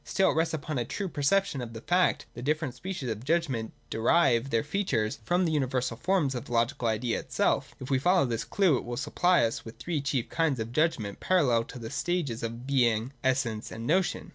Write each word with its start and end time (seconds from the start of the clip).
Still 0.03 0.31
it 0.31 0.33
rests 0.33 0.53
upon 0.55 0.79
a 0.79 0.83
true 0.83 1.07
perception 1.07 1.61
of 1.61 1.73
the 1.73 1.81
fact 1.81 2.25
that 2.33 2.33
the 2.33 2.41
diiferent 2.55 2.73
species 2.73 3.07
of 3.07 3.23
judgment 3.23 3.71
derive 3.91 4.49
their 4.49 4.63
features 4.63 5.19
from 5.23 5.45
the 5.45 5.51
universal 5.51 5.95
forms 5.95 6.33
of 6.33 6.45
the 6.45 6.51
logical 6.53 6.87
idea 6.87 7.19
itself. 7.19 7.75
If 7.79 7.91
we 7.91 7.99
follow 7.99 8.25
this 8.25 8.43
clue, 8.43 8.77
it 8.79 8.83
will 8.83 8.97
supply 8.97 9.45
us 9.45 9.63
with 9.63 9.77
three 9.77 10.01
chief 10.01 10.27
kinds 10.27 10.59
of 10.59 10.71
judgment 10.71 11.19
parallel 11.19 11.65
to 11.65 11.77
the 11.77 11.91
stages 11.91 12.41
of 12.41 12.65
Being, 12.65 13.13
Essence, 13.23 13.71
and 13.71 13.85
Notion. 13.85 14.29